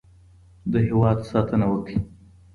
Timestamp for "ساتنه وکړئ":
1.31-1.97